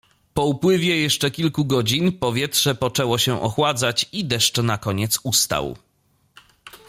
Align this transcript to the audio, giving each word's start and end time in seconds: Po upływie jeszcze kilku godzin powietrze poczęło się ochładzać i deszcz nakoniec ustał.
Po 0.33 0.45
upływie 0.45 0.97
jeszcze 0.97 1.31
kilku 1.31 1.65
godzin 1.65 2.11
powietrze 2.11 2.75
poczęło 2.75 3.17
się 3.17 3.41
ochładzać 3.41 4.05
i 4.11 4.25
deszcz 4.25 4.57
nakoniec 4.57 5.19
ustał. 5.23 5.77